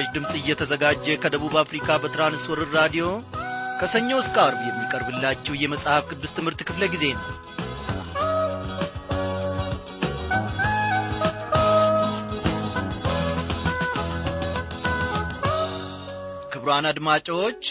[0.00, 3.06] ይህ ምስራች ድምፅ እየተዘጋጀ ከደቡብ አፍሪካ በትራንስወርር ራዲዮ
[3.80, 7.26] ከሰኞ እስከ አርብ የሚቀርብላችሁ የመጽሐፍ ቅዱስ ትምህርት ክፍለ ጊዜ ነው።
[16.52, 17.62] ክቡራን አድማጮች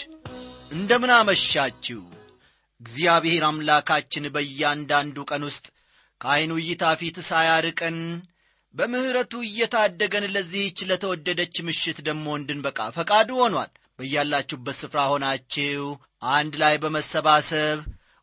[0.72, 2.00] እንደምን አመሻችሁ?
[2.80, 5.66] እግዚአብሔር አምላካችን በእያንዳንዱ ቀን ውስጥ
[6.20, 7.98] ከዐይኑ እይታ ፊት ሳያርቀን
[8.74, 15.82] በምሕረቱ እየታደገን ለዚህች ለተወደደች ምሽት ደግሞ እንድንበቃ ፈቃዱ ሆኗል። በያላችሁበት ስፍራ ሆናችሁ
[16.34, 17.80] አንድ ላይ በመሰባሰብ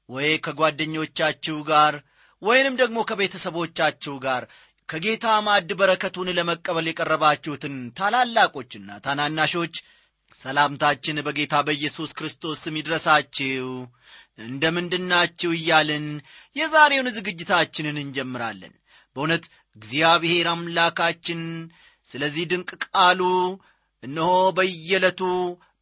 [0.10, 1.96] ወይ ከጓደኞቻችሁ ጋር
[2.42, 4.44] ወይንም ደግሞ ከቤተሰቦቻችሁ ጋር
[4.90, 9.76] ከጌታ ማዕድ በረከቱን ለመቀበል የቀረባችሁትን ታላላቆችና ታናናሾች
[10.40, 13.68] ሰላምታችን በጌታ በኢየሱስ ክርስቶስ ስም ይድረሳችሁ።
[14.46, 16.06] እንደ ምንድናችሁ እያልን
[16.56, 18.74] የዛሬውን ዝግጅታችንን እንጀምራለን።
[19.16, 19.46] በእውነት
[19.78, 21.42] እግዚአብሔር አምላካችን።
[22.12, 23.22] ስለዚህ ድንቅ ቃሉ
[24.04, 25.22] እነሆ በየዕለቱ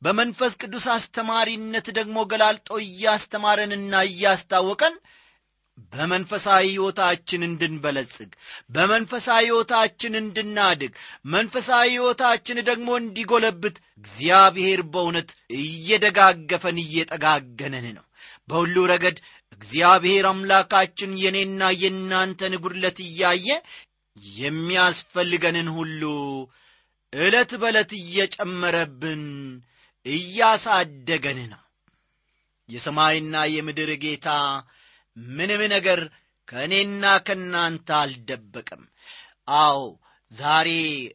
[0.01, 4.95] በመንፈስ ቅዱስ አስተማሪነት ደግሞ ገላልጦ እያስተማረንና እያስታወቀን
[5.93, 8.29] በመንፈሳዊ ሕይወታችን እንድንበለጽግ
[8.69, 10.91] በመንፈሳዊ ሕይወታችን እንድናድግ
[11.27, 18.05] መንፈሳዊ ሕይወታችን ደግሞ እንዲጎለብት እግዚአብሔር በእውነት እየደጋገፈን እየጠጋገነን ነው።
[18.49, 19.17] በሁሉ ረገድ
[19.51, 23.47] እግዚአብሔር አምላካችን የኔና የእናንተን ጉድለት እያየ
[24.38, 26.01] የሚያስፈልገንን ሁሉ
[27.13, 29.23] ዕለት በዕለት እየጨመረብን
[30.05, 31.61] እያሳደገን ነው።
[32.69, 34.29] የሰማይና የምድር ጌታ
[35.17, 35.99] ምንም ነገር
[36.47, 38.83] ከእኔና ከእናንተ አልደበቀም።
[39.59, 39.79] አዎ
[40.31, 40.69] ዛሬ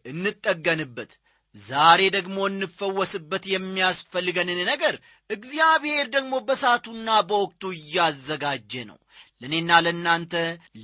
[0.05, 1.11] እንጠገንበት
[1.57, 4.95] ዛሬ ደግሞ እንፈወስበት የሚያስፈልገንን ነገር
[5.31, 8.99] እግዚአብሔር ደግሞ በሳቱና በወቅቱ እያዘጋጀ ነው።
[9.43, 10.35] ለእኔና ለእናንተ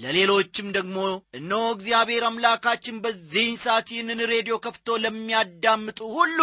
[0.03, 0.99] ለሌሎችም ደግሞ
[1.39, 6.39] እነሆ እግዚአብሔር አምላካችን በዚህን ሰዓት ይህንን ሬዲዮ ከፍቶ ለሚያዳምጡ ሁሉ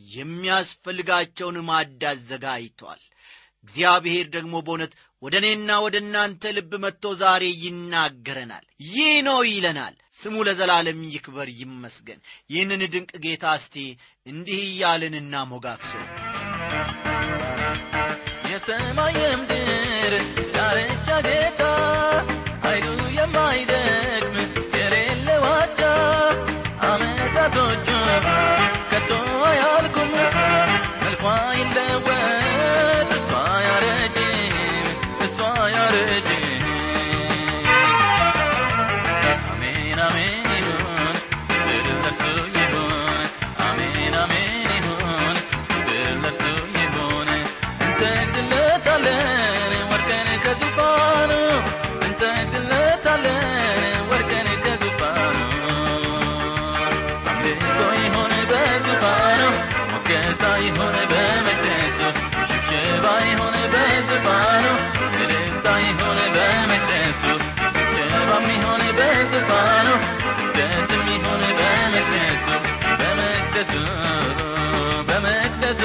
[0.00, 3.02] የሚያስፈልጋቸውን ማድ አዘጋጅቷል።
[3.64, 10.36] እግዚአብሔር ደግሞ በእውነት ወደ እኔና ወደ እናንተ ልብ መጥቶ ዛሬ ይናገረናል። ይህ ነው ይለናል ስሙ
[10.46, 13.76] ለዘላለም ይክበር ይመስገን። ይህንን ድንቅ ጌታ እስቲ
[14.26, 15.92] እንዲህ እያልን እናሞጋክሶ
[18.50, 20.14] የሰማይ የምድር
[20.54, 21.62] ዳርቻ ጌታ
[22.64, 22.86] ኃይሉ
[23.18, 23.95] የማይደክም
[73.56, 73.74] በመቅደሱ
[75.08, 75.80] በመቅደሱ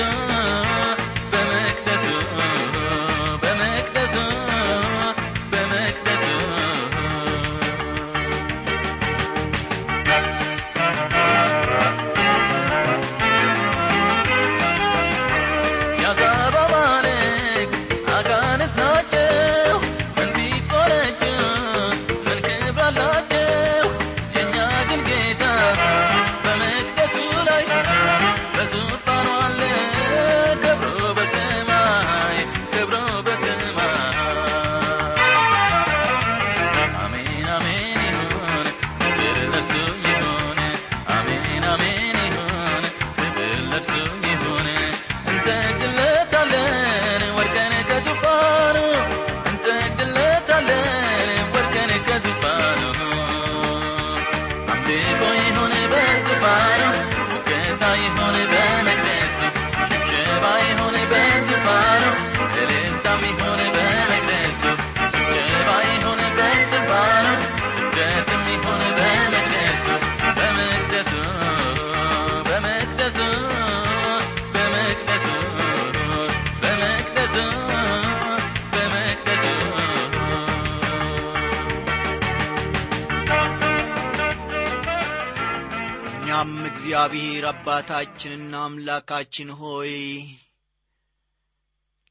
[86.84, 89.92] እግዚአብሔር አባታችንና አምላካችን ሆይ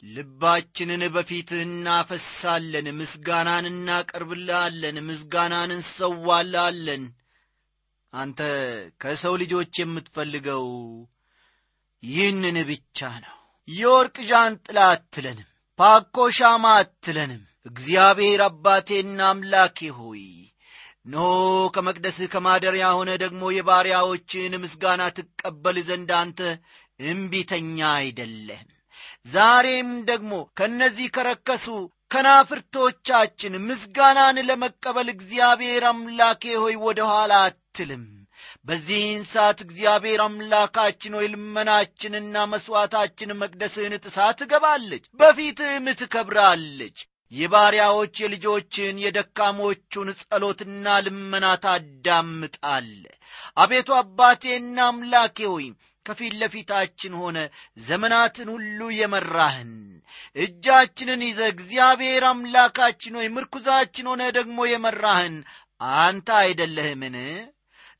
[0.02, 7.02] ልባችንን በፊትህ እናፈሳለን ምስጋናን እናቀርብልሃለን ምስጋናን እንሰዋልሃለን።
[8.12, 8.38] አንተ
[9.02, 10.64] ከሰው ልጆች የምትፈልገው
[12.02, 13.37] ይህንን ብቻ ነው።
[13.69, 20.25] የወርቅ ዣንጥላ አትለንም ፓኮ ሻማ አትለንም። እግዚአብሔር አባቴና አምላኬ ሆይ
[21.11, 21.17] ኖ
[21.75, 26.41] ከመቅደስህ ከማደሪያ ሆነ ደግሞ የባሪያዎችን ምስጋና ትቀበል ዘንድ አንተ
[27.05, 28.69] እምቢተኛ አይደለህም።
[29.27, 31.67] ዛሬም ደግሞ ከእነዚህ ከረከሱ
[32.11, 38.05] ከናፍርቶቻችን ምስጋናን ለመቀበል እግዚአብሔር አምላኬ ሆይ ወደ ኋላ አትልም።
[38.67, 46.99] በዚህን ሰዓት እግዚአብሔር አምላካችን ሆይ ልመናችንና መሥዋዕታችን መቅደስህን ጥሳ ትገባለች በፊትህም ትከብራለች
[47.32, 53.03] የባሪያዎች የልጆችን የደካሞቹን ጸሎትና ልመና ታዳምጣለ
[53.56, 55.67] አቤቱ አባቴና አምላኬ ሆይ
[56.06, 57.38] ከፊት ለፊታችን ሆነ
[57.87, 59.73] ዘመናትን ሁሉ የመራህን
[60.37, 65.37] እጃችንን ይዘ እግዚአብሔር አምላካችን ሆይ ምርኩዛችን ሆነ ደግሞ የመራህን
[66.00, 67.17] አንተ አይደለህምን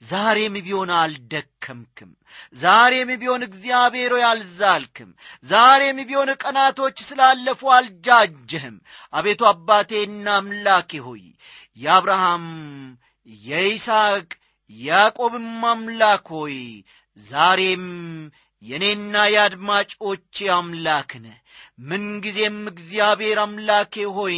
[0.02, 2.11] ዛሬም ቢሆን አልደከምክም።
[2.56, 5.11] ዛሬም ቢሆን እግዚአብሔር ሆይ አልዛልክም።
[5.44, 8.76] ዛሬም ቢሆን ቀናቶች ስላለፉ አልጃጀህም።
[9.12, 11.25] አቤቱ አባቴና አምላኬ ሆይ
[11.79, 12.47] የአብርሃም
[13.44, 14.29] የይስሐቅ
[14.70, 16.56] ያዕቆብም አምላክ ሆይ
[17.26, 17.87] ዛሬም
[18.62, 21.37] የእኔና የአድማጮቼ አምላክ ነህ።
[21.82, 24.37] ምንጊዜም እግዚአብሔር አምላኬ ሆይ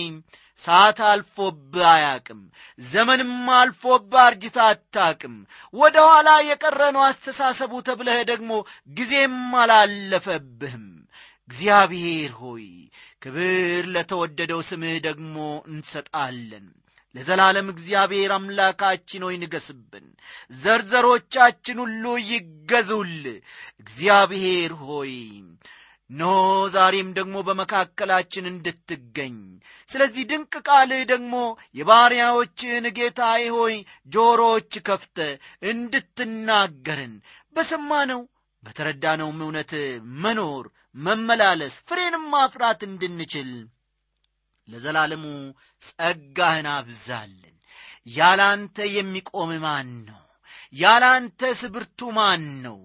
[0.63, 2.41] ሰዓት አልፎብህ አያቅም
[2.79, 5.35] ዘመንም አልፎብህ አርጅታ አታቅም።
[5.75, 8.51] ወደ ኋላ የቀረነው አስተሳሰቡ ተብለህ ደግሞ
[8.93, 10.87] ጊዜም አላለፈብህም።
[11.51, 12.67] እግዚአብሔር ሆይ
[13.23, 15.37] ክብር ለተወደደው ስምህ ደግሞ
[15.71, 16.69] እንሰጣለን።
[17.15, 20.07] ለዘላለም እግዚአብሔር አምላካችን ሆይ ንገስብን
[20.63, 23.25] ዘርዘሮቻችን ሁሉ ይገዙል
[23.83, 25.13] እግዚአብሔር ሆይ
[26.13, 26.23] ኖ
[26.73, 29.37] ዛሬም ደግሞ በመካከላችን እንድትገኝ።
[29.91, 31.35] ስለዚህ ድንቅ ቃልህ ደግሞ
[31.75, 33.75] የባሪያዎችን ጌታዬ ሆይ
[34.13, 35.19] ጆሮዎች ከፍተ
[35.73, 37.15] እንድትናገርን።
[37.57, 38.23] በሰማነው
[38.63, 39.73] በተረዳነውም እውነት
[40.25, 40.65] መኖር
[40.97, 43.51] መመላለስ ፍሬንም ማፍራት እንድንችል
[44.69, 45.25] ለዘላለሙ
[45.83, 47.57] ጸጋህን አብዛልን።
[48.17, 50.19] ያላንተ የሚቆም ማን ነው?
[50.75, 52.79] ያላንተስ ብርቱ ማን ነው?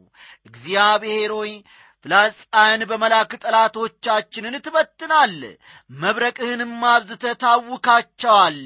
[0.46, 1.52] እግዚአብሔር ሆይ
[2.08, 5.34] ፍላጻህን በመላክ ጠላቶቻችንን ትበትናል
[6.02, 8.60] መብረቅህንም አብዝተ ታውካቸዋል።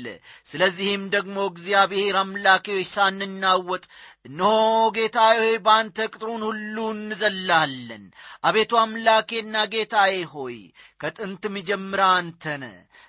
[0.50, 3.82] ስለዚህም ደግሞ እግዚአብሔር አምላኬዎች ሳንናወጥ
[4.26, 4.52] እነሆ
[4.98, 8.04] ጌታዬ ሆይ በአንተ ቅጥሩን ሁሉ እንዘላለን
[8.44, 10.60] አቤቱ አምላኬና ጌታዬ ሆይ
[11.02, 12.64] ከጥንትም ጀምረ አንተነ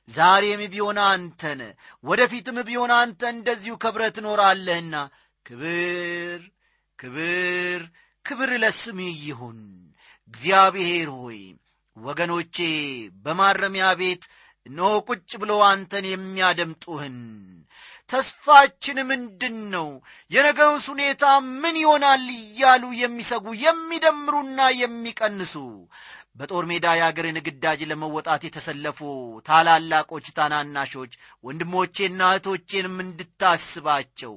[0.08, 1.60] ዛሬም ቢሆን አንተነ
[2.04, 4.94] ወደፊትም ቢሆን አንተ እንደዚሁ ከብረ ትኖራለህና
[5.46, 6.40] ክብር
[6.98, 7.82] ክብር
[8.24, 9.60] ክብር ለስምህ ይሁን
[10.32, 11.40] እግዚአብሔር ሆይ
[11.96, 12.56] ወገኖቼ
[13.24, 14.22] በማረሚያ ቤት
[14.66, 17.16] እነሆ ቁጭ ብሎ አንተን የሚያደምጡህን።
[18.10, 19.88] ተስፋችን ምንድን ነው
[20.30, 21.24] የነገውስ ሁኔታ
[21.60, 22.24] ምን ይሆናል?
[22.38, 25.54] እያሉ የሚሰጉ የሚደምሩና የሚቀንሱ
[26.36, 28.98] በጦር ሜዳ የአገርን ግዳጅ ለመወጣት የተሰለፉ
[29.46, 31.12] ታላላቆች ታናናሾች
[31.44, 34.34] ወንድሞቼና እህቶቼንም እንድታስባቸው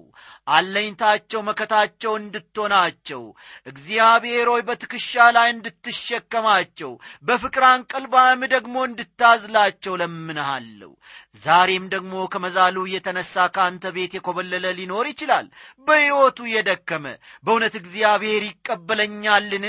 [0.47, 3.21] አለኝታቸው መከታቸው እንድትሆናቸው
[3.71, 6.92] እግዚአብሔር ሆይ በትከሻ ላይ እንድትሸከማቸው
[7.25, 10.92] በፍቅር አንቀልባህም ደግሞ እንድታዝላቸው ለምንሃለሁ።
[11.44, 15.47] ዛሬም ደግሞ ከመዛሉ የተነሳ ከአንተ ቤት የኮበለለ ሊኖር ይችላል።
[15.87, 17.06] በሕይወቱ የደከመ
[17.45, 19.66] በእውነት እግዚአብሔር ይቀበለኛልን?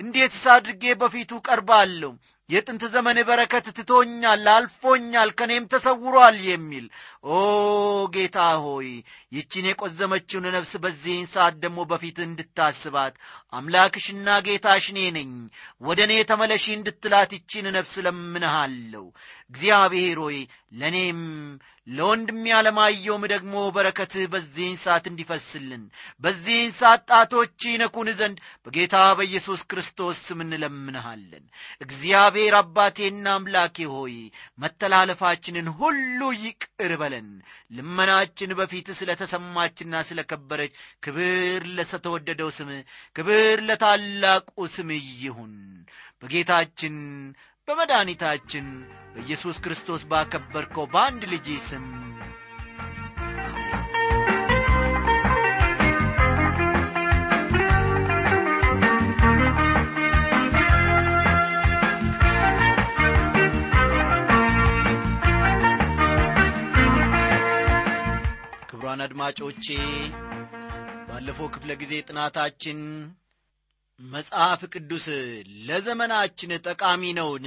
[0.00, 1.30] እንዴትስ አድርጌ በፊቱ
[1.66, 2.10] ቀርባለሁ
[2.48, 6.84] የጥንት ዘመን በረከት ትቶኛል አልፎኛል ከኔም ተሰውሯል የሚል።
[7.28, 7.38] ኦ
[8.14, 8.90] ጌታ ሆይ
[9.36, 13.14] ይችን የቆዘመችውን ነፍስ በዚህን ሰዓት ደግሞ በፊት እንድታስባት
[13.52, 15.32] አምላክሽና ጌታሽ እኔ ነኝ።
[15.82, 19.04] ወደ እኔ ተመለሺ እንድትላት ይችን ነፍስ ለምንሃለሁ
[19.50, 20.38] እግዚአብሔር ሆይ
[20.74, 21.20] ለእኔም
[21.86, 25.82] ለወንድም ያለማየውም ደግሞ በረከትህ በዚህን ሰዓት እንዲፈስልን
[26.22, 31.44] በዚህን ሰዓት ጣቶች ይነኩን ዘንድ በጌታ በኢየሱስ ክርስቶስ ስም እንለምንሃለን።
[31.86, 34.16] እግዚአብሔር አባቴና አምላኬ ሆይ
[34.58, 37.28] መተላለፋችንን ሁሉ ይቅር በለን።
[37.76, 42.70] ልመናችን በፊት ስለ ተሰማችና ስለ ከበረች ክብር ለተወደደው ስም
[43.16, 44.90] ክብር ለታላቁ ስም
[45.22, 45.54] ይሁን።
[46.20, 46.94] በጌታችን
[47.68, 48.66] በመድኃኒታችን
[49.14, 51.86] በኢየሱስ ክርስቶስ ባከበርከው በአንድ ልጅ ስም።
[68.70, 69.66] ክብሯን አድማጮቼ
[71.08, 72.80] ባለፈው ክፍለ ጊዜ ጥናታችን
[74.00, 75.04] መጽሐፍ ቅዱስ
[75.66, 77.46] ለዘመናችን ጠቃሚ ነውን?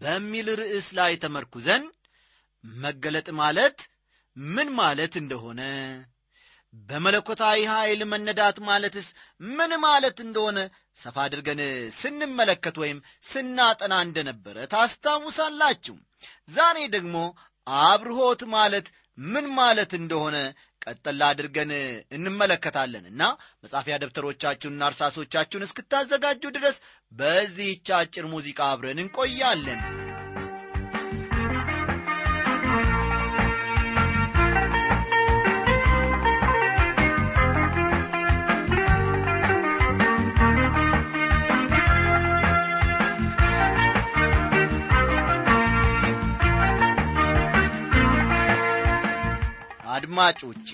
[0.00, 1.82] በሚል ርዕስ ላይ ተመርኩዘን
[2.64, 3.78] መገለጥ ማለት
[4.36, 5.60] ምን ማለት እንደሆነ
[6.88, 9.06] በመለኮታዊ ኃይል መነዳት ማለትስ
[9.50, 10.58] ምን ማለት እንደሆነ
[10.96, 11.60] ሰፋ አድርገን
[11.98, 15.96] ስንመለከት ወይም ስናጠና እንደነበረ ታስታውሳላችሁ።
[16.48, 17.16] ዛሬ ደግሞ
[17.84, 18.86] አብርሆት ማለት
[19.18, 20.36] ምን ማለት እንደሆነ
[20.82, 21.70] ቀጠላ አድርገን
[22.16, 23.22] እንመለከታለንና
[23.64, 26.78] መጻፊያ ደብተሮቻችሁንና እርሳሶቻችሁን እስክታዘጋጁ ድረስ
[27.12, 29.80] በዚህች አጭር ሙዚቃ አብረን እንቆያለን
[50.06, 50.68] አድማጮቼ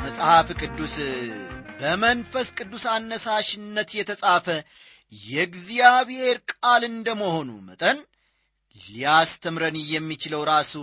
[0.00, 0.94] መጽሐፍ ቅዱስ
[1.80, 4.46] በመንፈስ ቅዱስ አነሳሽነት የተጻፈ
[5.12, 7.98] የእግዚአብሔር ቃል እንደመሆኑ መጠን
[8.88, 10.74] ሊያስተምረን የሚችለው ራሱ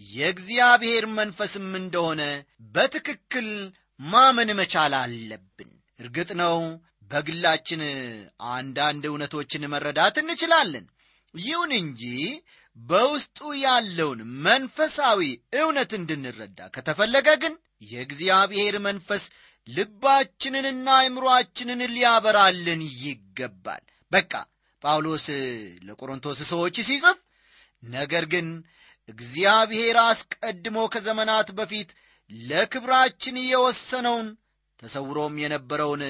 [0.00, 2.22] የእግዚአብሔር መንፈስም እንደሆነ
[2.74, 3.48] በትክክል
[4.00, 6.56] ማመን መቻል አለብን። እርግጥ ነው
[7.10, 7.82] በግላችን
[8.52, 10.86] አንዳንድ እውነቶችን መረዳት እንችላለን
[11.34, 12.02] ይሁን እንጂ
[12.76, 15.20] በውስጡ ያለውን መንፈሳዊ
[15.60, 17.54] እውነት እንድንረዳ ከተፈለገ ግን
[17.90, 19.24] የእግዚአብሔር መንፈስ
[19.68, 23.82] ልባችንንና አእምሮአችንን ሊያበራልን ይገባል።
[24.12, 24.32] በቃ
[24.84, 25.26] ጳውሎስ
[25.86, 27.18] ለቆሮንቶስ ሰዎች ሲጽፍ
[27.82, 28.46] ነገር ግን
[29.08, 31.90] እግዚአብሔር አስቀድሞ ከዘመናት በፊት
[32.30, 34.26] ለክብራችን የወሰነውን
[34.82, 36.02] ተሰውሮም የነበረውን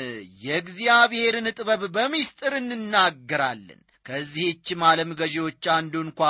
[0.45, 3.81] የእግዚአብሔርን ጥበብ በሚስጥር እንናገራለን
[4.11, 6.21] ከዚህችም ዓለም ገዢዎች አንዱ እንኳ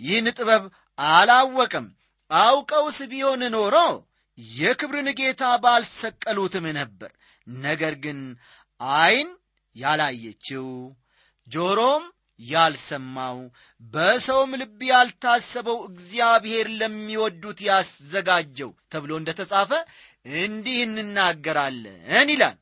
[0.00, 0.64] ይህን ጥበብ
[0.98, 1.86] አላወቅም
[2.30, 3.76] አውቀውስ ቢሆን ኖሮ
[4.58, 7.10] የክብርን ጌታ ባልሰቀሉትም ነበር።
[7.46, 8.18] ነገር ግን
[8.80, 9.30] ዐይን
[9.76, 10.66] ያላየችው
[11.46, 12.04] ጆሮም
[12.40, 13.38] ያልሰማው
[13.82, 19.70] በሰውም ልብ ያልታሰበው እግዚአብሔር ለሚወዱት ያዘጋጀው ተብሎ እንደ ተጻፈ
[20.40, 22.56] እንዲህ እንናገራለን ይላል።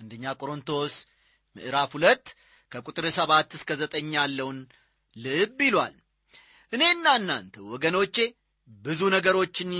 [0.00, 0.94] አንደኛ ቆሮንቶስ
[1.56, 2.26] ምዕራፍ ሁለት
[2.72, 4.58] ከቁጥር ሰባት እስከ ዘጠኝ ያለውን
[5.16, 5.94] ልብ ይሏል።
[6.72, 8.16] እኔና እናንተ ወገኖቼ
[8.84, 9.70] ብዙ ነገሮችን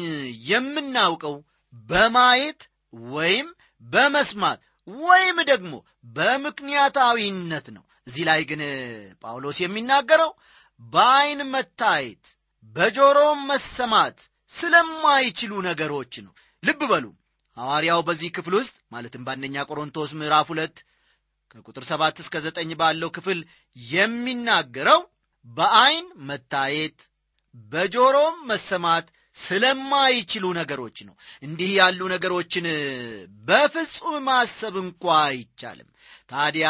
[0.51, 1.35] የምናውቀው
[1.89, 2.61] በማየት
[3.11, 3.49] ወይም
[3.83, 5.73] በመስማት ወይም ደግሞ
[6.17, 8.61] በምክንያታዊነት ነው። እዚህ ላይ ግን
[9.23, 10.31] ጳውሎስ የሚናገረው
[10.81, 12.25] በዐይን መታየት
[12.77, 14.19] በጆሮም መሰማት
[14.51, 17.07] ስለማይችሉ ነገሮች ነው። ልብ በሉ
[17.57, 20.77] ሐዋርያው በዚህ ክፍል ውስጥ ማለትም በአንደኛ ቆሮንቶስ ምዕራፍ ሁለት
[21.51, 23.39] ከቁጥር ሰባት እስከ ዘጠኝ ባለው ክፍል
[23.77, 25.01] የሚናገረው
[25.47, 26.99] በዐይን መታየት
[27.69, 32.67] በጆሮም መሰማት ስለማይችሉ ነገሮች ነው። እንዲህ ያሉ ነገሮችን
[33.45, 35.89] በፍጹም ማሰብ እንኳ አይቻልም።
[36.31, 36.69] ታዲያ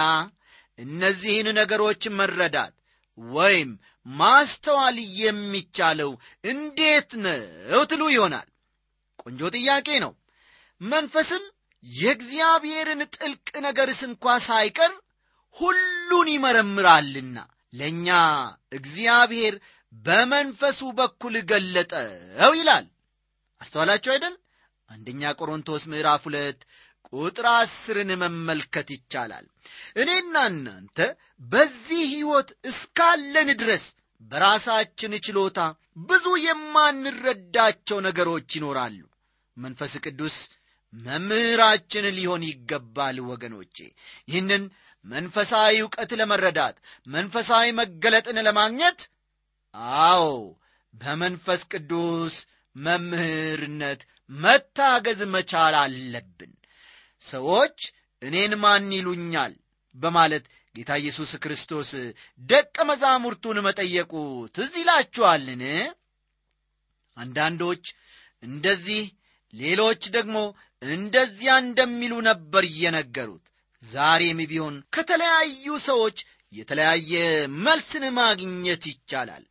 [0.78, 2.74] እነዚህን ነገሮች መረዳት
[3.18, 3.70] ወይም
[4.06, 6.10] ማስተዋል የሚቻለው
[6.44, 7.38] እንዴት ነው
[7.90, 8.48] ትሉ ይሆናል።
[9.18, 10.12] ቆንጆ ጥያቄ ነው።
[10.80, 11.44] መንፈስም
[11.84, 14.92] የእግዚአብሔርን ጥልቅ ነገርስ እንኳ ሳይቀር
[15.56, 17.36] ሁሉን ይመረምራልና።
[17.72, 18.08] ለእኛ
[18.72, 19.54] እግዚአብሔር
[20.02, 22.86] በመንፈሱ በኩል ገለጠው ይላል።
[23.60, 24.34] አስተዋላችሁ አይደል?
[24.88, 26.58] አንደኛ ቆሮንቶስ ምዕራፍ ሁለት
[27.10, 29.46] ቁጥር አስርን መመልከት ይቻላል።
[29.96, 30.98] እኔና እናንተ
[31.50, 33.84] በዚህ ሕይወት እስካለን ድረስ
[34.32, 35.58] በራሳችን ችሎታ
[36.08, 39.00] ብዙ የማንረዳቸው ነገሮች ይኖራሉ።
[39.56, 40.36] መንፈስ ቅዱስ
[40.92, 43.76] መምህራችን ሊሆን ይገባል ወገኖቼ።
[44.28, 44.62] ይህንን
[45.04, 46.76] መንፈሳዊ ዕውቀት ለመረዳት
[47.06, 49.00] መንፈሳዊ መገለጥን ለማግኘት
[50.04, 50.24] አዎ
[50.94, 52.36] በመንፈስ ቅዱስ
[52.76, 54.00] መምህርነት
[54.30, 56.52] መታገዝ መቻል አለብን።
[57.22, 57.78] ሰዎች
[58.22, 59.52] እኔን ማን ይሉኛል?
[59.94, 61.90] በማለት ጌታ ኢየሱስ ክርስቶስ
[62.42, 64.12] ደቀ መዛሙርቱን መጠየቁ
[64.54, 65.62] ትዝ ይላችኋልን?
[67.16, 67.84] አንዳንዶች
[68.42, 69.02] እንደዚህ
[69.54, 70.36] ሌሎች ደግሞ
[70.82, 73.44] እንደዚያ እንደሚሉ ነበር እየነገሩት
[73.82, 76.18] ዛሬም ቢሆን ከተለያዩ ሰዎች
[76.52, 77.12] የተለያየ
[77.64, 79.44] መልስን ማግኘት ይቻላል።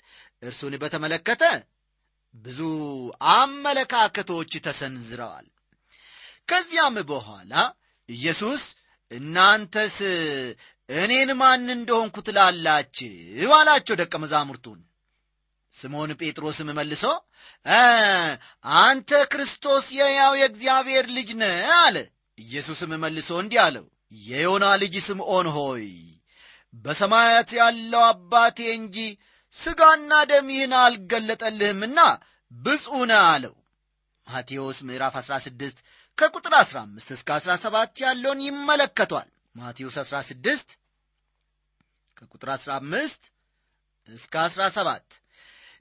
[0.43, 1.43] እርሱን በተመለከተ
[2.45, 2.59] ብዙ
[3.35, 5.45] አመለካከቶች ተሰንዝረዋል።
[6.49, 7.53] ከዚያም በኋላ
[8.09, 8.63] ኢየሱስ
[9.11, 9.97] እናንተስ
[10.89, 13.13] እኔን ማን እንደሆንኩ ትላላችሁ?
[13.57, 14.79] አላቸው ደቀ መዛሙርቱን
[15.75, 17.03] ስምዖን ጴጥሮስም መልሶ
[18.79, 21.45] አንተ ክርስቶስ የያው የእግዚአብሔር ልጅ ነ
[21.79, 21.97] አለ።
[22.37, 23.85] ኢየሱስም መልሶ እንዲህ አለው
[24.25, 25.85] የዮና ልጅ ስምዖን ሆይ
[26.83, 28.97] በሰማያት ያለው አባቴ እንጂ
[29.55, 31.99] ሥጋና ደም ይህን አልገለጠልህምና
[32.51, 33.53] ብፁዕ ነህ አለው።
[34.27, 35.77] ማቴዎስ ምዕራፍ 16
[36.17, 40.75] ከቁጥር 15 እስከ 17 ያለውን ይመለከቷል። ማቴዎስ 16
[42.17, 43.31] ከቁጥር 15
[44.09, 45.19] እስከ 17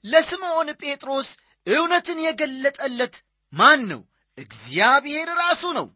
[0.05, 1.29] ለስምዖን ጴጥሮስ
[1.67, 3.15] እውነትን የገለጠለት
[3.53, 4.01] ማን ነው?
[4.37, 5.87] እግዚአብሔር ራሱ ነው።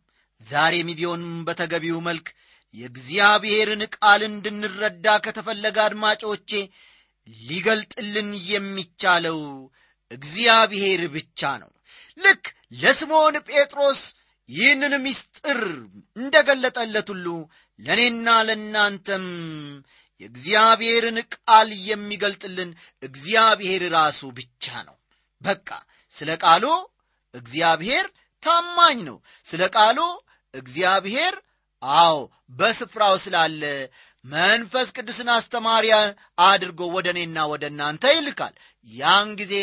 [0.41, 2.27] ዛሬም ቢሆን በተገቢው መልክ
[2.73, 6.51] የእግዚአብሔርን ቃል እንድንረዳ ከተፈለገ አድማጮቼ
[7.47, 9.39] ሊገልጥልን የሚቻለው
[10.11, 11.71] እግዚአብሔር ብቻ ነው።
[12.17, 14.01] ልክ ለስምዖን ጴጥሮስ
[14.49, 15.59] ይህንን ምስጢር
[16.17, 17.27] እንደ ገለጠለት ሁሉ
[17.79, 19.25] ለእኔና ለእናንተም
[20.21, 22.71] የእግዚአብሔርን ቃል የሚገልጥልን
[23.03, 24.95] እግዚአብሔር ራሱ ብቻ ነው።
[25.41, 25.69] በቃ
[26.15, 26.65] ስለ ቃሉ
[27.33, 28.05] እግዚአብሔር
[28.43, 29.99] ታማኝ ነው። ስለ ቃሉ
[30.53, 31.33] እግዚአብሔር
[31.81, 32.15] አዎ
[32.51, 33.63] በስፍራው ስላለ
[34.25, 35.95] መንፈስ ቅዱስን አስተማሪያ
[36.45, 38.53] አድርጎ ወደ እኔና ወደ እናንተ ይልካል።
[38.87, 39.53] ያን ጊዜ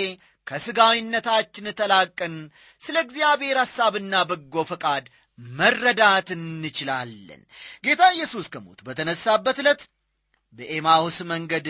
[0.47, 2.35] ከሥጋዊነታችን ተላቀን
[2.83, 5.05] ስለ እግዚአብሔር ሐሳብና በጎ ፈቃድ
[5.39, 7.43] መረዳት እንችላለን።
[7.85, 9.83] ጌታ ኢየሱስ ከሞት በተነሳበት ዕለት
[10.55, 11.67] በኤማውስ መንገድ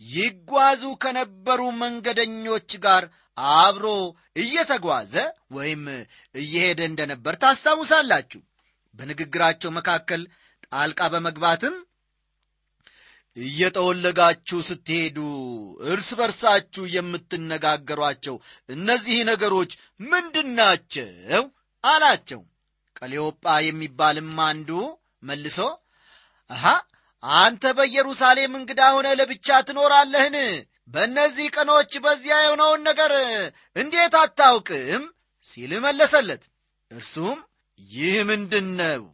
[0.00, 3.04] ይጓዙ ከነበሩ መንገደኞች ጋር
[3.58, 3.86] አብሮ
[4.36, 5.14] እየተጓዘ
[5.50, 5.84] ወይም
[6.34, 8.40] እየሄደ እንደነበር ታስታውሳላችሁ።
[8.94, 10.22] በንግግራቸው መካከል
[10.66, 11.76] ጣልቃ በመግባትም
[13.36, 15.18] እየጠወለጋችሁ ስትሄዱ
[15.92, 18.36] እርስ በርሳችሁ የምትነጋገሯቸው
[18.68, 19.70] እነዚህ ነገሮች
[20.04, 21.44] ምንድናቸው?
[21.84, 22.40] አላቸው።
[22.98, 24.70] ቀሌዮጳ የሚባልም አንዱ
[25.22, 25.58] መልሶ
[26.50, 26.64] አሃ
[27.22, 30.36] አንተ በኢየሩሳሌም እንግዳ ሆነ ለብቻ ትኖራለህን?
[30.94, 33.12] በእነዚህ ቀኖች በዚያ የሆነውን ነገር
[33.76, 35.02] እንዴት አታውቅም?
[35.48, 36.42] ሲል መለሰለት።
[36.90, 37.38] እርሱም
[37.90, 39.04] ይህ ምንድን ነው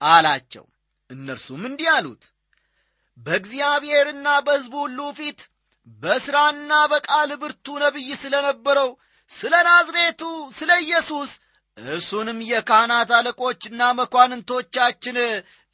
[0.00, 0.64] አላቸው።
[1.10, 2.24] እነርሱም እንዲህ አሉት።
[3.18, 5.40] በእግዚአብሔርና በሕዝቡ ሁሉ ፊት
[6.02, 8.90] በሥራና በቃል ብርቱ ነቢይ ስለ ነበረው
[9.30, 10.22] ስለ ናዝሬቱ
[10.58, 11.30] ስለ ኢየሱስ
[11.86, 15.16] እርሱንም የካህናት አለቆችና መኳንንቶቻችን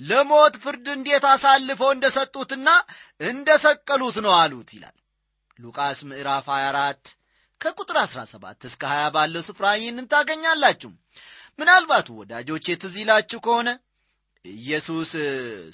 [0.01, 2.69] ለሞት ፍርድ እንዴት አሳልፈው እንደ ሰጡትና
[3.29, 4.97] እንደ ሰቀሉት ነው አሉት ይላል።
[5.59, 7.13] ሉቃስ ምዕራፍ 24
[7.61, 10.91] ከቁጥር 17 እስከ 20 ባለው ስፍራ ይህንን ታገኛላችሁ።
[11.59, 13.69] ምናልባት ወዳጆቼ ትዝ ይላችሁ ከሆነ
[14.45, 15.13] ኢየሱስ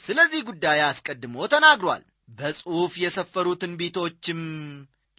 [0.02, 2.02] ስለዚህ ጉዳይ አስቀድሞ ተናግሯል።
[2.38, 4.42] በጽሑፍ የሰፈሩ ትንቢቶችም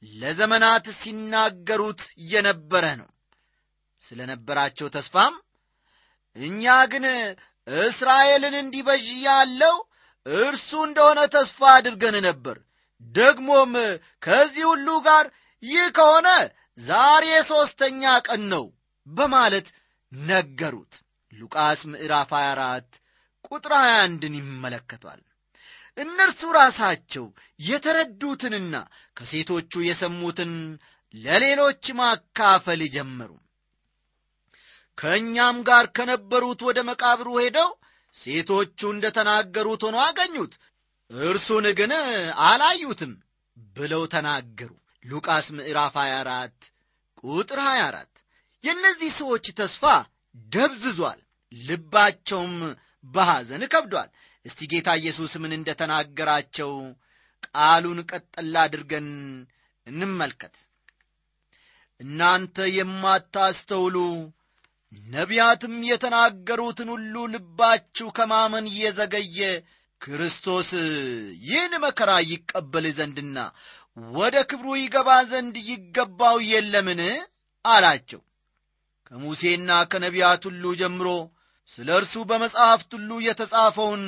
[0.03, 3.09] ለዘመናት ሲናገሩት የነበረ ነው
[4.01, 5.33] ስለ ነበራቸው ተስፋም
[6.35, 7.05] እኛ ግን
[7.67, 9.75] እስራኤልን እንዲበዥ ያለው
[10.25, 12.57] እርሱ እንደሆነ ተስፋ አድርገን ነበር።
[13.15, 13.73] ደግሞም
[14.23, 15.25] ከዚህ ሁሉ ጋር
[15.63, 16.27] ይህ ከሆነ
[16.79, 18.65] ዛሬ ሦስተኛ ቀን ነው
[19.07, 19.67] በማለት
[20.11, 20.93] ነገሩት።
[21.33, 22.99] ሉቃስ ምዕራፍ 24
[23.47, 25.21] ቁጥር 21ን ይመለከቷል።
[25.97, 27.25] እነርሱ ራሳቸው
[27.67, 28.75] የተረዱትንና
[29.17, 30.53] ከሴቶቹ የሰሙትን
[31.13, 33.31] ለሌሎች ማካፈል ጀመሩ
[34.97, 37.69] ከእኛም ጋር ከነበሩት ወደ መቃብሩ ሄደው
[38.15, 40.53] ሴቶቹ እንደ ተናገሩት ሆኖ አገኙት።
[41.11, 41.91] እርሱን ግን
[42.47, 43.13] አላዩትም
[43.75, 44.71] ብለው ተናገሩ።
[45.05, 46.67] ሉቃስ ምዕራፍ 24
[47.23, 48.09] ቁጥር 24
[48.63, 49.83] የእነዚህ ሰዎች ተስፋ
[50.51, 51.19] ደብዝዟል
[51.51, 52.53] ልባቸውም
[53.05, 54.09] በሐዘን ከብዷል።
[54.45, 56.71] እስቲ ጌታ ኢየሱስ ምን እንደ ተናገራቸው
[57.47, 59.07] ቃሉን ቀጠላ አድርገን
[59.87, 60.55] እንመልከት።
[61.99, 63.97] እናንተ የማታስተውሉ
[65.11, 69.39] ነቢያትም የተናገሩትን ሁሉ ልባችሁ ከማመን እየዘገየ
[70.01, 70.69] ክርስቶስ
[71.45, 73.37] ይህን መከራ ይቀበል ዘንድና
[74.15, 77.01] ወደ ክብሩ ይገባ ዘንድ ይገባው የለምን?
[77.65, 78.21] አላቸው።
[79.07, 81.07] ከሙሴና ከነቢያት ሁሉ ጀምሮ
[81.69, 84.03] ስለ እርሱ በመጽሐፍት ሁሉ የተጻፈውን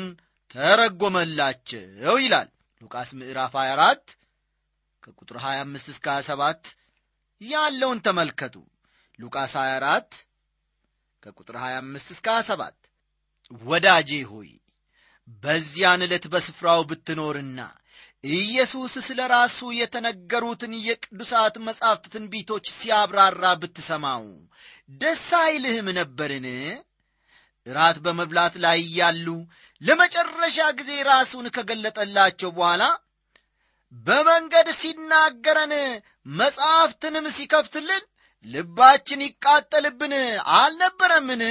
[0.56, 2.50] ተረጎመላቸው ይላል።
[2.82, 4.16] ሉቃስ ምዕራፍ 24
[5.04, 6.74] ከቁጥር 25 እስከ 27
[7.42, 8.56] ያለውን ተመልከቱ።
[9.20, 10.22] ሉቃስ 24
[11.24, 12.92] ከቁጥር 25 እስከ 27
[13.66, 14.52] ወዳጄ ሆይ
[15.44, 17.60] በዚያን ዕለት በስፍራው ብትኖርና
[18.34, 24.26] ኢየሱስ ስለ ራሱ የተነገሩትን የቅዱሳት መጻሕፍት ትንቢቶች ሲያብራራ ብትሰማው
[25.02, 26.48] ደስ አይልህም ነበርን?
[27.68, 29.28] እራት በመብላት ላይ እያሉ
[29.82, 32.84] ለመጨረሻ ጊዜ ራሱን ከገለጠላቸው በኋላ
[34.06, 35.74] በመንገድ ሲናገረን
[36.40, 38.04] መጻሕፍትንም ሲከፍትልን
[38.46, 40.14] ልባችን ይቃጠልብን
[40.56, 41.44] አልነበረምን?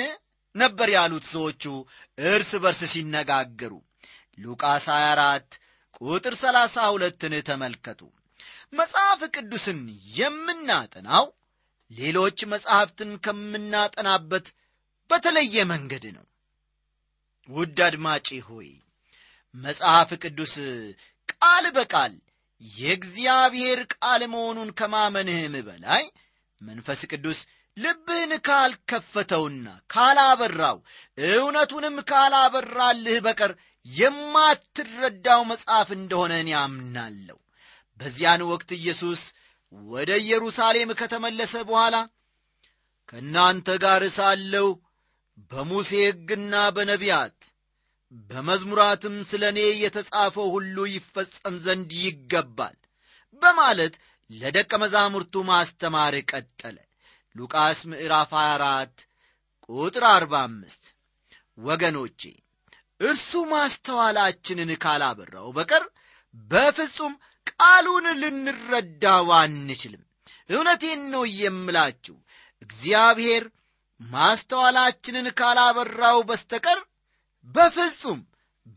[0.54, 1.62] ነበር ያሉት ሰዎቹ
[2.24, 3.72] እርስ በርስ ሲነጋገሩ።
[4.38, 5.56] ሉቃስ 24
[6.00, 8.00] ቁጥር 32ን ተመልከቱ።
[8.72, 9.80] መጽሐፍ ቅዱስን
[10.16, 11.24] የምናጠናው
[11.90, 14.46] ሌሎች መጽሐፍትን ከምናጠናበት
[15.10, 16.26] በተለየ መንገድ ነው።
[17.48, 18.68] ውድ አድማጬ ሆይ
[19.54, 20.54] መጽሐፍ ቅዱስ
[21.32, 22.12] ቃል በቃል
[22.62, 26.04] የእግዚአብሔር ቃል መሆኑን ከማመንህም በላይ
[26.62, 27.38] መንፈስ ቅዱስ
[27.76, 30.78] ልብህን ካልከፈተውና ካላበራው
[31.28, 33.52] እውነቱንም ካላበራልህ በቀር
[33.86, 37.38] የማትረዳው መጽሐፍ እንደሆነ እኔ አምናለሁ።
[38.00, 39.22] በዚያን ወቅት ኢየሱስ
[39.90, 41.96] ወደ ኢየሩሳሌም ከተመለሰ በኋላ
[43.08, 44.68] ከእናንተ ጋር ሳለሁ
[45.50, 47.38] በሙሴ ሕግና በነቢያት
[48.30, 52.76] በመዝሙራትም ስለ እኔ የተጻፈው ሁሉ ይፈጸም ዘንድ ይገባል
[53.42, 53.94] በማለት
[54.32, 56.76] ለደቀ መዛሙርቱ ማስተማር ቀጠለ።
[57.36, 59.04] ሉቃስ ምዕራፍ 24
[59.68, 60.90] ቁጥር 45
[61.58, 62.20] ወገኖቼ
[63.00, 65.84] እርሱ ማስተዋላችንን ካላበራው በቀር
[66.50, 67.14] በፍጹም
[67.52, 70.02] ቃሉን ልንረዳው አንችልም።
[70.50, 72.16] እውነቴን ነው የምላችሁ
[72.62, 73.44] እግዚአብሔር
[74.00, 76.80] ማስተዋላችንን ካላበራው በስተቀር
[77.48, 78.20] በፍጹም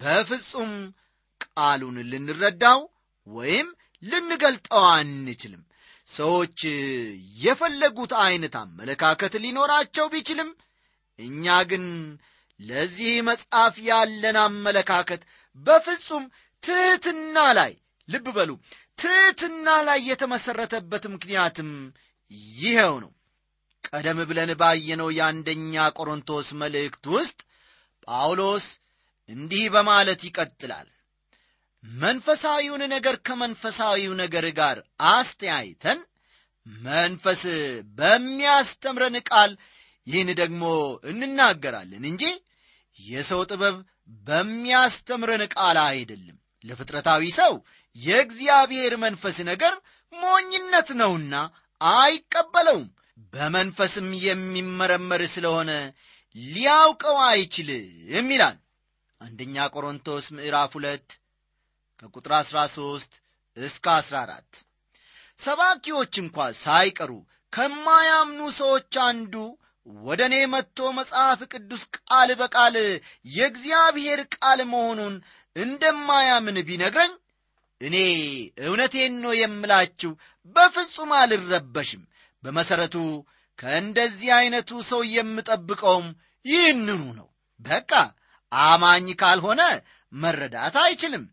[0.02, 0.72] በፍጹም
[1.42, 2.80] ቃሉን ልንረዳው
[3.28, 3.68] ወይም
[4.04, 5.64] ልንገልጠው አንችልም።
[6.08, 6.60] ሰዎች
[7.44, 10.50] የፈለጉት ዐይነት አመለካከት ሊኖራቸው ቢችልም
[11.20, 11.86] እኛ ግን
[12.60, 15.22] ለዚህ መጽሐፍ ያለን አመለካከት
[15.66, 16.24] በፍጹም
[16.64, 17.72] ትሕትና ላይ
[18.08, 18.52] ልብ በሉ
[18.98, 21.70] ትሕትና ላይ የተመሠረተበት ምክንያትም
[22.60, 23.12] ይኸው ነው።
[23.90, 27.40] ቀደም ብለን ባየነው የአንደኛ ቆሮንቶስ መልእክት ውስጥ
[28.08, 28.68] ጳውሎስ
[29.30, 30.88] እንዲህ በማለት ይቀጥላል
[31.86, 34.78] መንፈሳዊውን ነገር ከመንፈሳዊው ነገር ጋር
[35.12, 36.00] አስተያይተን
[36.86, 37.42] መንፈስ
[37.98, 39.52] በሚያስተምረን ቃል
[40.08, 40.64] ይህን ደግሞ
[41.12, 42.24] እንናገራለን እንጂ
[43.00, 43.76] የሰው ጥበብ
[44.28, 47.54] በሚያስተምረን ቃል አይደለም። ለፍጥረታዊ ሰው
[47.96, 49.74] የእግዚአብሔር መንፈስ ነገር
[50.14, 51.36] ሞኝነት ነውና
[51.82, 52.88] አይቀበለውም።
[53.34, 55.72] በመንፈስም የሚመረመር ስለሆነ
[56.36, 58.58] ሊያውቀው አይችልም ይላል
[59.22, 61.08] አንደኛ ቆሮንቶስ ምዕራፍ ሁለት
[62.06, 63.20] ከቁጥር 13
[63.58, 64.64] እስከ 14
[65.40, 67.12] ሰባኪዎች እንኳ ሳይቀሩ
[67.54, 69.34] ከማያምኑ ሰዎች አንዱ
[70.04, 72.76] ወደ እኔ መጥቶ መጽሐፍ ቅዱስ ቃል በቃል
[73.36, 75.16] የእግዚአብሔር ቃል መሆኑን
[75.56, 77.12] እንደማያምን ቢነግረኝ
[77.82, 77.96] እኔ
[78.66, 80.12] እውነቴን ነው የምላችሁ
[80.56, 82.04] በፍጹም አልረበሽም።
[82.44, 82.96] በመሠረቱ
[83.60, 86.08] ከእንደዚህ ዐይነቱ ሰው የምጠብቀውም
[86.46, 87.28] ይህንኑ ነው።
[87.66, 87.92] በቃ
[88.52, 89.62] አማኝ ካልሆነ
[90.14, 91.24] መረዳት አይችልም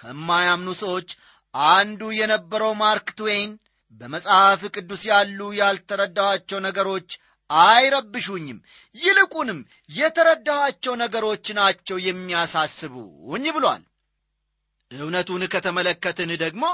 [0.00, 1.10] ከማያምኑ ሰዎች
[1.54, 3.52] አንዱ የነበረው ማርክ ትዌይን
[4.00, 7.08] በመጽሐፍ ቅዱስ ያሉ ያልተረዳኋቸው ነገሮች
[7.50, 8.58] አይረብሹኝም።
[8.94, 9.58] ይልቁንም
[9.90, 13.82] የተረዳኋቸው ነገሮች ናቸው የሚያሳስቡኝ ብሏል።
[14.90, 16.64] እውነቱን ከተመለከትን ደግሞ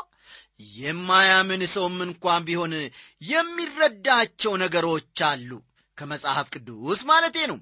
[0.76, 2.74] የማያምን ሰውም እንኳን ቢሆን
[3.22, 5.50] የሚረዳቸው ነገሮች አሉ።
[5.98, 7.58] ከመጽሐፍ ቅዱስ ማለቴ ነው።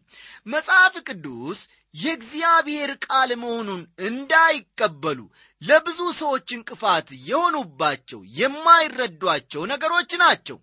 [0.47, 1.59] መጽሐፍ ቅዱስ
[1.95, 5.21] የእግዚአብሔር ቃል መሆኑን እንዳይቀበሉ
[5.63, 10.59] ለብዙ ሰዎች እንቅፋት የሆኑባቸው የማይረዷቸው ነገሮች ናቸው።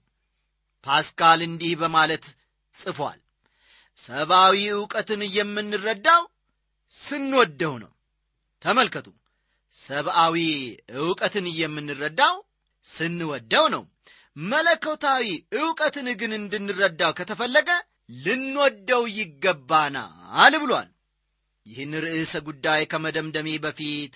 [0.86, 2.26] ፓስካል እንዲህ በማለት
[2.76, 3.20] ጽፏል።
[4.00, 6.22] ሰብአዊ ዕውቀትን የምንረዳው
[6.96, 7.92] ስንወደው ነው።
[8.62, 9.08] ተመልከቱ።
[9.78, 10.38] ሰብአዊ
[11.00, 12.36] ዕውቀትን የምንረዳው
[12.88, 13.84] ስንወደው ነው።
[14.46, 15.26] መለኮታዊ
[15.60, 17.70] ዕውቀትን ግን እንድንረዳው ከተፈለገ
[18.24, 20.90] ልንወደው ይገባናል ብሏል
[21.66, 24.14] ይህን ርዕሰ ጉዳይ ከመደምደሜ በፊት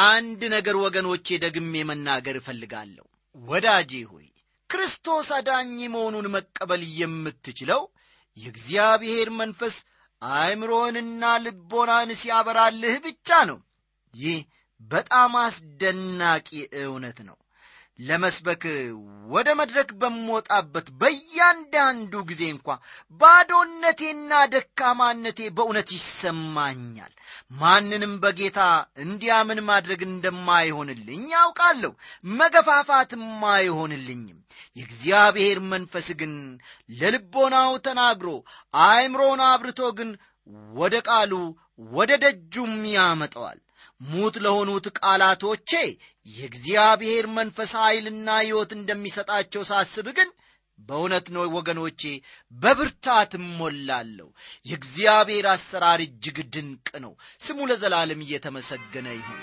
[0.00, 4.26] አንድ ነገር ወገኖቼ ደግሜ መናገር እፈልጋለሁ። ወዳጄ ሆይ
[4.70, 7.82] ክርስቶስ አዳኝ መሆኑን መቀበል የምትችለው
[8.36, 9.76] የእግዚአብሔር መንፈስ
[10.22, 13.58] አእምሮህንና ልቦናን ሲያበራልህ ብቻ ነው።
[14.14, 14.38] ይህ
[14.80, 16.48] በጣም አስደናቂ
[16.82, 17.36] እውነት ነው
[17.98, 18.62] ለመስበክ
[19.30, 22.66] ወደ መድረክ በምወጣበት በእያንዳንዱ ጊዜ እንኳ
[23.20, 27.12] ባዶነቴና ደካማነቴ በእውነት ይሰማኛል።
[27.54, 28.60] ማንንም በጌታ
[29.04, 31.92] እንዲያምን ማድረግ እንደማይሆንልኝ ያውቃለሁ
[32.34, 34.38] መገፋፋትም አይሆንልኝም።
[34.76, 36.32] የእግዚአብሔር መንፈስ ግን
[36.94, 38.28] ለልቦናው ተናግሮ
[38.84, 40.10] አእምሮን አብርቶ ግን
[40.72, 41.32] ወደ ቃሉ
[41.92, 43.58] ወደ ደጁም ያመጠዋል
[44.04, 45.70] ሙት ለሆኑት ቃላቶቼ
[46.26, 50.30] የእግዚአብሔር መንፈስ ኃይልና ሕይወት እንደሚሰጣቸው ሳስብ ግን
[50.78, 52.02] በእውነት ነው ወገኖቼ
[52.54, 54.28] በብርታት እሞላለሁ።
[54.66, 59.42] የእግዚአብሔር አሰራር እጅግ ድንቅ ነው። ስሙ ለዘላለም እየተመሰገነ ይሁን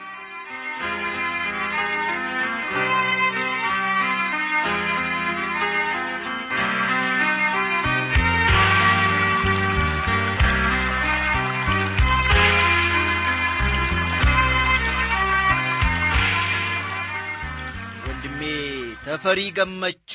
[19.11, 20.11] ተፈሪ ገመቹ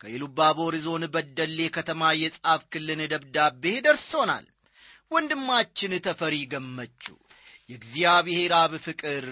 [0.00, 4.46] ከኢሉባቦር ዞን በደሌ ከተማ የጻፍክልን ደብዳቤ ደርሶናል።
[5.10, 7.02] ወንድማችን ተፈሪ ገመቹ
[7.70, 9.26] የእግዚአብሔር አብ ፍቅር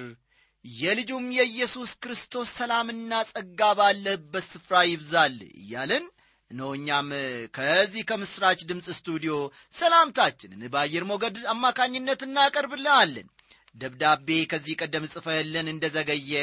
[0.64, 6.04] የልጁም የኢየሱስ ክርስቶስ ሰላምና ጸጋ ባለህበት ስፍራ ይብዛል እያልን
[6.50, 7.08] እነሆ እኛም
[7.56, 9.34] ከዚህ ከምሥራች ድምፅ ስቱዲዮ
[9.78, 13.28] ሰላምታችንን በአየር ሞገድ አማካኝነት እናቀርብልሃለን።
[13.76, 16.34] ደብዳቤ ከዚህ ቀደም ጽፈህልን እንደ ዘገየ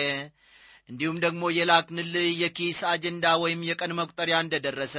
[0.91, 4.95] እንዲሁም ደግሞ የላክንልህ የኪስ አጀንዳ ወይም የቀን መቁጠሪያ እንደ ደረሰ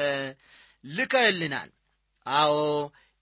[0.84, 1.70] ልከህልናል።
[2.26, 2.54] አዎ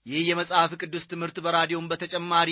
[0.05, 2.51] ይህ የመጽሐፍ ቅዱስ ትምህርት በራዲዮም በተጨማሪ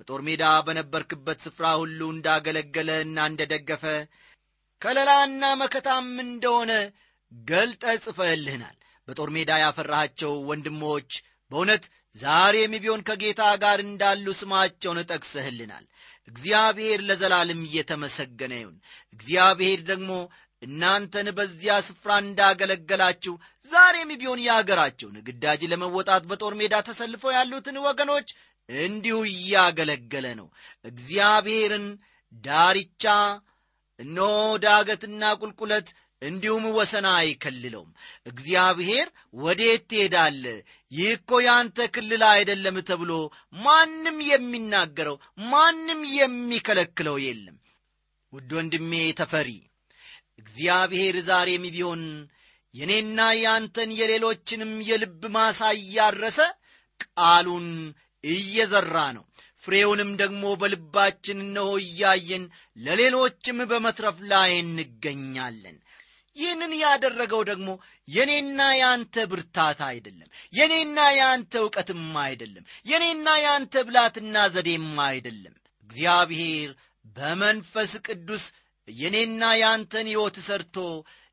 [0.00, 3.84] በጦር ሜዳ በነበርክበት ስፍራ ሁሉ እንዳገለገለ እና እንደደገፈ
[4.82, 6.72] ከለላና መከታም እንደሆነ
[7.32, 8.76] ገልጠ ጽፈህልህናል
[9.08, 11.10] በጦር ሜዳ ያፈራሃቸው ወንድሞች
[11.50, 11.84] በእውነት
[12.16, 15.84] ዛሬም ቢሆን ከጌታ ጋር እንዳሉ ስማቸውን ጠቅሰህልናል
[16.28, 18.76] እግዚአብሔር ለዘላለም እየተመሰገነ ይሁን።
[19.14, 20.10] እግዚአብሔር ደግሞ
[20.62, 23.34] እናንተን በዚያ ስፍራ እንዳገለገላችሁ
[23.70, 28.28] ዛሬም ቢሆን የአገራቸውን ግዳጅ ለመወጣት በጦር ሜዳ ተሰልፈው ያሉትን ወገኖች
[28.68, 30.48] እንዲሁ እያገለገለ ነው።
[30.90, 31.86] እግዚአብሔርን
[32.44, 33.04] ዳርቻ
[34.00, 34.32] እነሆ
[34.64, 35.88] ዳገትና ቁልቁለት
[36.22, 37.90] እንዲሁም ወሰና አይከልለውም።
[38.26, 40.44] እግዚአብሔር ወዴት ትሄዳለ?
[40.92, 43.12] ይህ እኮ ያንተ ክልል አይደለም ተብሎ
[43.58, 45.16] ማንም የሚናገረው
[45.48, 47.56] ማንም የሚከለክለው የለም።
[48.32, 49.50] ውድ ወንድሜ ተፈሪ
[50.38, 52.02] እግዚአብሔር ዛሬም ቢሆን
[52.74, 56.38] የኔና ያንተን የሌሎችንም የልብ ማሳ እያረሰ
[57.04, 57.68] ቃሉን
[58.24, 59.24] እየዘራ ነው።
[59.64, 62.44] ፍሬውንም ደግሞ በልባችን እነሆ እያየን
[62.78, 65.76] ለሌሎችም በመትረፍ ላይ እንገኛለን
[66.38, 67.68] ይህንን ያደረገው ደግሞ
[68.08, 75.54] የኔና ያንተ ብርታት አይደለም የኔና ያንተ ዕውቀትም አይደለም የኔና ያንተ ብላትና ዘዴም አይደለም።
[75.90, 76.70] እግዚአብሔር
[77.16, 78.44] በመንፈስ ቅዱስ
[78.88, 80.76] የኔና ያንተን ሕይወት ሰርቶ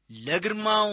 [0.09, 0.89] ለግርማው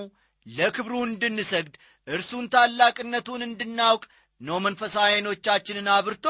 [0.46, 1.74] ለክብሩ እንድንሰግድ
[2.08, 4.04] እርሱን ታላቅነቱን እንድናውቅ
[4.40, 6.26] ነው መንፈሳዊ ዐይኖቻችንን አብርቶ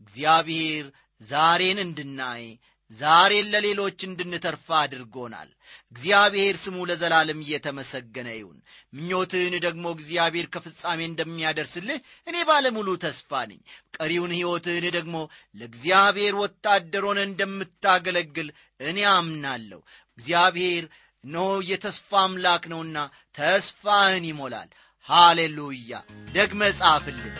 [0.00, 0.86] እግዚአብሔር
[1.20, 2.44] ዛሬን እንድናይ
[2.90, 5.48] ዛሬን ለሌሎች እንድንተርፋ አድርጎናል።
[5.92, 8.58] እግዚአብሔር ስሙ ለዘላለም እየተመሰገነ ይሁን።
[8.92, 13.60] ምኞትህን ደግሞ እግዚአብሔር ከፍጻሜ እንደሚያደርስልህ እኔ ባለሙሉ ተስፋ ነኝ።
[13.96, 15.16] ቀሪውን ሕይወትህን ደግሞ
[15.56, 19.80] ለእግዚአብሔር ወታደር ሆነ እንደምታገለግል እኔ አምናለሁ።
[20.18, 20.86] እግዚአብሔር
[21.24, 22.98] እነሆ የተስፋ አምላክ ነውና
[23.38, 24.70] ተስፋህን ይሞላል።
[25.06, 25.92] ሃሌሉያ።
[26.34, 27.34] ደግመ ጻፍልን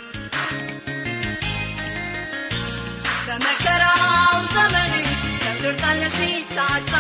[3.29, 4.93] በመከራው ዘመን
[5.67, 6.93] ከብርታን ሲታጣ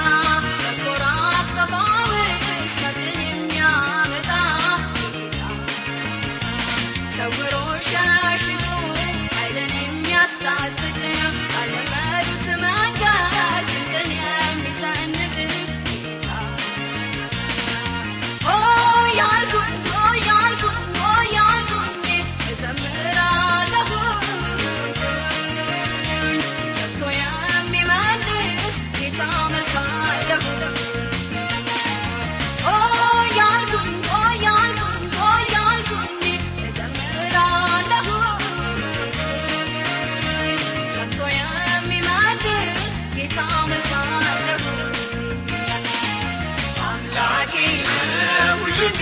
[47.49, 49.01] አምላኬ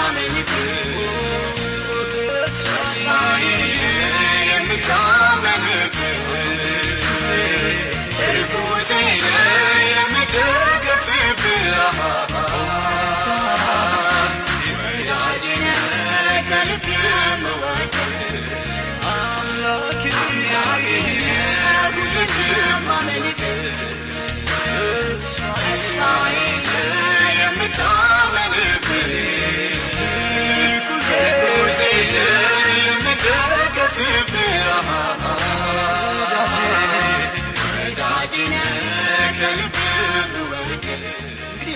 [0.00, 0.50] አመልክ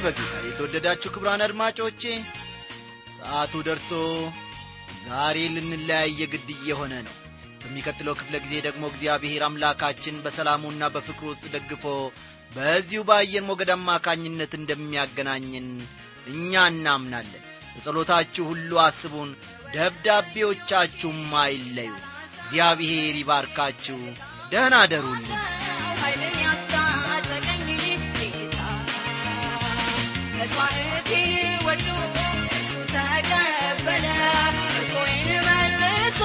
[0.05, 2.03] በጌታ የተወደዳችሁ ክብራን አድማጮቼ
[3.15, 3.91] ሰዓቱ ደርሶ
[5.05, 7.15] ዛሬ ልንለያይ የግድ እየሆነ ነው።
[7.63, 11.85] በሚቀጥለው ክፍለ ጊዜ ደግሞ እግዚአብሔር አምላካችን በሰላሙና በፍቅሩ ውስጥ ደግፎ
[12.51, 15.69] በዚሁ በአየር ሞገድ አማካኝነት እንደሚያገናኝን
[16.33, 17.43] እኛ እናምናለን።
[17.75, 19.31] በጸሎታችሁ ሁሉ አስቡን
[19.75, 21.93] ደብዳቤዎቻችሁም አይለዩ።
[22.41, 23.99] እግዚአብሔር ይባርካችሁ።
[24.53, 25.41] ደህና አደሩልን
[30.47, 31.87] መስዋዕቴን ወዶ
[32.93, 34.07] ተቀበለ
[34.49, 36.21] እርቆዬን መልሶ